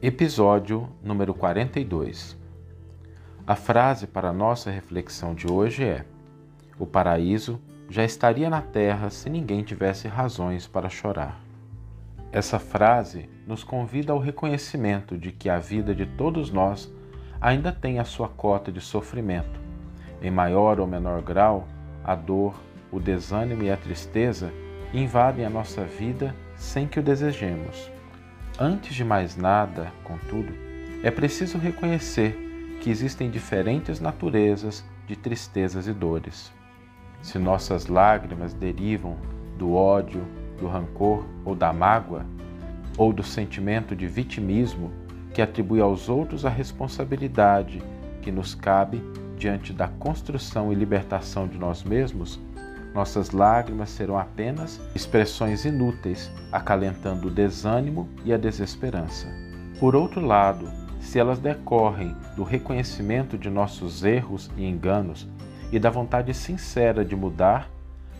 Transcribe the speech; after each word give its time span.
Episódio 0.00 0.88
número 1.02 1.34
42 1.34 2.38
A 3.44 3.56
frase 3.56 4.06
para 4.06 4.32
nossa 4.32 4.70
reflexão 4.70 5.34
de 5.34 5.50
hoje 5.50 5.82
é: 5.82 6.04
O 6.78 6.86
paraíso 6.86 7.60
já 7.90 8.04
estaria 8.04 8.48
na 8.48 8.62
terra 8.62 9.10
se 9.10 9.28
ninguém 9.28 9.64
tivesse 9.64 10.06
razões 10.06 10.68
para 10.68 10.88
chorar. 10.88 11.40
Essa 12.30 12.60
frase 12.60 13.28
nos 13.44 13.64
convida 13.64 14.12
ao 14.12 14.20
reconhecimento 14.20 15.18
de 15.18 15.32
que 15.32 15.48
a 15.48 15.58
vida 15.58 15.92
de 15.92 16.06
todos 16.06 16.52
nós 16.52 16.88
ainda 17.40 17.72
tem 17.72 17.98
a 17.98 18.04
sua 18.04 18.28
cota 18.28 18.70
de 18.70 18.80
sofrimento. 18.80 19.60
Em 20.22 20.30
maior 20.30 20.78
ou 20.78 20.86
menor 20.86 21.22
grau, 21.22 21.66
a 22.04 22.14
dor, 22.14 22.54
o 22.92 23.00
desânimo 23.00 23.64
e 23.64 23.70
a 23.72 23.76
tristeza 23.76 24.52
invadem 24.94 25.44
a 25.44 25.50
nossa 25.50 25.82
vida 25.82 26.32
sem 26.54 26.86
que 26.86 27.00
o 27.00 27.02
desejemos. 27.02 27.97
Antes 28.60 28.92
de 28.92 29.04
mais 29.04 29.36
nada, 29.36 29.92
contudo, 30.02 30.52
é 31.04 31.12
preciso 31.12 31.58
reconhecer 31.58 32.76
que 32.80 32.90
existem 32.90 33.30
diferentes 33.30 34.00
naturezas 34.00 34.84
de 35.06 35.14
tristezas 35.14 35.86
e 35.86 35.92
dores. 35.92 36.52
Se 37.22 37.38
nossas 37.38 37.86
lágrimas 37.86 38.52
derivam 38.52 39.16
do 39.56 39.74
ódio, 39.74 40.24
do 40.58 40.66
rancor 40.66 41.24
ou 41.44 41.54
da 41.54 41.72
mágoa, 41.72 42.26
ou 42.96 43.12
do 43.12 43.22
sentimento 43.22 43.94
de 43.94 44.08
vitimismo 44.08 44.90
que 45.32 45.40
atribui 45.40 45.80
aos 45.80 46.08
outros 46.08 46.44
a 46.44 46.50
responsabilidade 46.50 47.80
que 48.22 48.32
nos 48.32 48.56
cabe 48.56 49.00
diante 49.36 49.72
da 49.72 49.86
construção 49.86 50.72
e 50.72 50.74
libertação 50.74 51.46
de 51.46 51.56
nós 51.56 51.84
mesmos, 51.84 52.40
nossas 52.98 53.30
lágrimas 53.30 53.90
serão 53.90 54.18
apenas 54.18 54.80
expressões 54.92 55.64
inúteis, 55.64 56.32
acalentando 56.50 57.28
o 57.28 57.30
desânimo 57.30 58.08
e 58.24 58.32
a 58.32 58.36
desesperança. 58.36 59.28
Por 59.78 59.94
outro 59.94 60.20
lado, 60.20 60.68
se 60.98 61.16
elas 61.16 61.38
decorrem 61.38 62.16
do 62.34 62.42
reconhecimento 62.42 63.38
de 63.38 63.48
nossos 63.48 64.02
erros 64.02 64.50
e 64.56 64.66
enganos 64.66 65.28
e 65.70 65.78
da 65.78 65.90
vontade 65.90 66.34
sincera 66.34 67.04
de 67.04 67.14
mudar, 67.14 67.70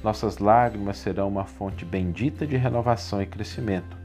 nossas 0.00 0.38
lágrimas 0.38 0.98
serão 0.98 1.26
uma 1.26 1.44
fonte 1.44 1.84
bendita 1.84 2.46
de 2.46 2.56
renovação 2.56 3.20
e 3.20 3.26
crescimento, 3.26 3.96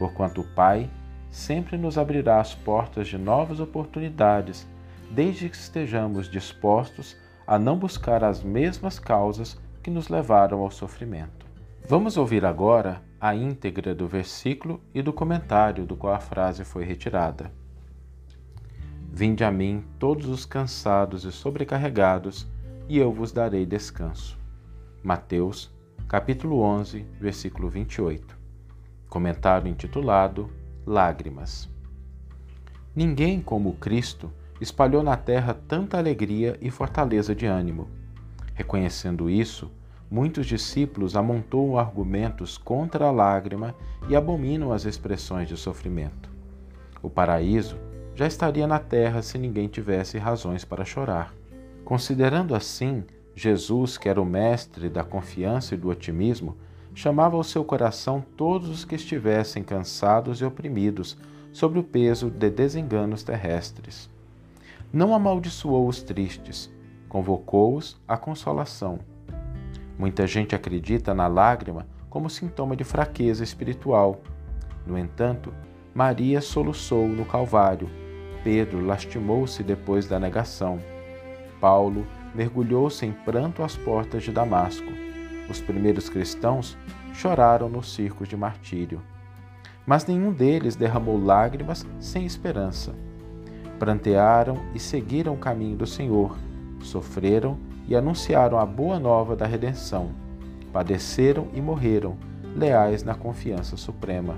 porquanto 0.00 0.40
o 0.40 0.48
Pai 0.48 0.90
sempre 1.30 1.76
nos 1.76 1.96
abrirá 1.96 2.40
as 2.40 2.56
portas 2.56 3.06
de 3.06 3.16
novas 3.16 3.60
oportunidades, 3.60 4.66
desde 5.12 5.48
que 5.48 5.56
estejamos 5.56 6.28
dispostos 6.28 7.16
a 7.46 7.56
não 7.56 7.78
buscar 7.78 8.24
as 8.24 8.42
mesmas 8.42 8.98
causas 8.98 9.56
que 9.82 9.90
nos 9.90 10.08
levaram 10.08 10.60
ao 10.60 10.70
sofrimento. 10.70 11.46
Vamos 11.86 12.16
ouvir 12.16 12.44
agora 12.44 13.02
a 13.20 13.34
íntegra 13.34 13.94
do 13.94 14.06
versículo 14.06 14.80
e 14.94 15.02
do 15.02 15.12
comentário 15.12 15.86
do 15.86 15.96
qual 15.96 16.14
a 16.14 16.20
frase 16.20 16.64
foi 16.64 16.84
retirada. 16.84 17.50
Vinde 19.10 19.42
a 19.42 19.50
mim 19.50 19.84
todos 19.98 20.26
os 20.28 20.44
cansados 20.44 21.24
e 21.24 21.32
sobrecarregados, 21.32 22.46
e 22.88 22.98
eu 22.98 23.12
vos 23.12 23.32
darei 23.32 23.66
descanso. 23.66 24.38
Mateus, 25.02 25.74
capítulo 26.06 26.60
11, 26.60 27.04
versículo 27.20 27.68
28. 27.68 28.38
Comentário 29.08 29.68
intitulado 29.68 30.50
Lágrimas. 30.86 31.68
Ninguém 32.94 33.40
como 33.40 33.74
Cristo 33.74 34.30
espalhou 34.60 35.02
na 35.02 35.16
terra 35.16 35.54
tanta 35.54 35.98
alegria 35.98 36.56
e 36.60 36.70
fortaleza 36.70 37.34
de 37.34 37.46
ânimo. 37.46 37.88
Reconhecendo 38.58 39.30
isso, 39.30 39.70
muitos 40.10 40.44
discípulos 40.44 41.14
amontoam 41.14 41.78
argumentos 41.78 42.58
contra 42.58 43.06
a 43.06 43.10
lágrima 43.12 43.72
e 44.08 44.16
abominam 44.16 44.72
as 44.72 44.84
expressões 44.84 45.48
de 45.48 45.56
sofrimento. 45.56 46.28
O 47.00 47.08
paraíso 47.08 47.76
já 48.16 48.26
estaria 48.26 48.66
na 48.66 48.80
terra 48.80 49.22
se 49.22 49.38
ninguém 49.38 49.68
tivesse 49.68 50.18
razões 50.18 50.64
para 50.64 50.84
chorar. 50.84 51.32
Considerando 51.84 52.52
assim, 52.52 53.04
Jesus, 53.32 53.96
que 53.96 54.08
era 54.08 54.20
o 54.20 54.26
mestre 54.26 54.88
da 54.88 55.04
confiança 55.04 55.76
e 55.76 55.78
do 55.78 55.88
otimismo, 55.88 56.56
chamava 56.92 57.36
ao 57.36 57.44
seu 57.44 57.62
coração 57.64 58.24
todos 58.36 58.68
os 58.68 58.84
que 58.84 58.96
estivessem 58.96 59.62
cansados 59.62 60.40
e 60.40 60.44
oprimidos 60.44 61.16
sob 61.52 61.78
o 61.78 61.84
peso 61.84 62.28
de 62.28 62.50
desenganos 62.50 63.22
terrestres. 63.22 64.10
Não 64.92 65.14
amaldiçoou 65.14 65.86
os 65.86 66.02
tristes, 66.02 66.68
convocou-os 67.08 68.00
à 68.06 68.16
consolação 68.16 68.98
Muita 69.98 70.28
gente 70.28 70.54
acredita 70.54 71.12
na 71.12 71.26
lágrima 71.26 71.84
como 72.08 72.30
sintoma 72.30 72.76
de 72.76 72.84
fraqueza 72.84 73.42
espiritual. 73.42 74.20
No 74.86 74.96
entanto, 74.96 75.52
Maria 75.92 76.40
soluçou 76.40 77.08
no 77.08 77.24
Calvário, 77.24 77.90
Pedro 78.44 78.86
lastimou-se 78.86 79.60
depois 79.64 80.06
da 80.06 80.20
negação. 80.20 80.78
Paulo 81.60 82.06
mergulhou-se 82.32 83.04
em 83.04 83.10
pranto 83.10 83.64
às 83.64 83.76
portas 83.76 84.22
de 84.22 84.30
Damasco. 84.30 84.86
Os 85.50 85.60
primeiros 85.60 86.08
cristãos 86.08 86.78
choraram 87.12 87.68
nos 87.68 87.92
circos 87.92 88.28
de 88.28 88.36
martírio. 88.36 89.02
Mas 89.84 90.06
nenhum 90.06 90.32
deles 90.32 90.76
derramou 90.76 91.20
lágrimas 91.20 91.84
sem 91.98 92.24
esperança. 92.24 92.94
Prantearam 93.80 94.56
e 94.74 94.78
seguiram 94.78 95.34
o 95.34 95.38
caminho 95.38 95.76
do 95.76 95.86
Senhor, 95.86 96.36
sofreram 96.82 97.58
e 97.86 97.96
anunciaram 97.96 98.58
a 98.58 98.66
boa 98.66 98.98
nova 98.98 99.34
da 99.34 99.46
redenção. 99.46 100.10
Padeceram 100.72 101.48
e 101.54 101.60
morreram, 101.60 102.16
leais 102.54 103.02
na 103.02 103.14
confiança 103.14 103.76
suprema. 103.76 104.36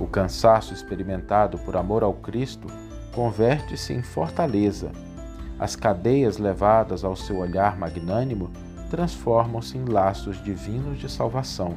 O 0.00 0.06
cansaço 0.06 0.72
experimentado 0.72 1.58
por 1.58 1.76
amor 1.76 2.02
ao 2.02 2.14
Cristo 2.14 2.68
converte-se 3.12 3.92
em 3.92 4.02
fortaleza. 4.02 4.92
As 5.58 5.74
cadeias 5.74 6.38
levadas 6.38 7.04
ao 7.04 7.16
seu 7.16 7.38
olhar 7.38 7.76
magnânimo 7.76 8.50
transformam-se 8.90 9.76
em 9.76 9.84
laços 9.84 10.42
divinos 10.42 10.98
de 10.98 11.10
salvação. 11.10 11.74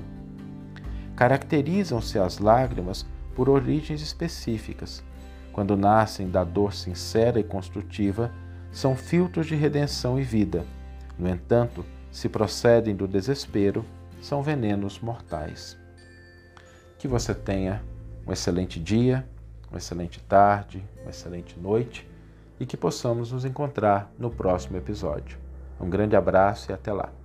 Caracterizam-se 1.15 2.17
as 2.19 2.37
lágrimas 2.37 3.05
por 3.35 3.49
origens 3.49 4.01
específicas. 4.01 5.03
Quando 5.51 5.75
nascem 5.75 6.29
da 6.29 6.43
dor 6.43 6.73
sincera 6.73 7.39
e 7.39 7.43
construtiva, 7.43 8.31
são 8.71 8.95
filtros 8.95 9.47
de 9.47 9.55
redenção 9.55 10.19
e 10.19 10.23
vida. 10.23 10.65
No 11.17 11.29
entanto, 11.29 11.85
se 12.11 12.29
procedem 12.29 12.95
do 12.95 13.07
desespero, 13.07 13.85
são 14.21 14.41
venenos 14.41 14.99
mortais. 14.99 15.77
Que 16.97 17.07
você 17.07 17.33
tenha 17.33 17.83
um 18.25 18.31
excelente 18.31 18.79
dia, 18.79 19.27
uma 19.69 19.77
excelente 19.77 20.19
tarde, 20.21 20.83
uma 21.01 21.09
excelente 21.09 21.59
noite 21.59 22.07
e 22.59 22.65
que 22.65 22.77
possamos 22.77 23.31
nos 23.31 23.45
encontrar 23.45 24.11
no 24.19 24.29
próximo 24.29 24.77
episódio. 24.77 25.37
Um 25.79 25.89
grande 25.89 26.15
abraço 26.15 26.71
e 26.71 26.73
até 26.73 26.93
lá. 26.93 27.20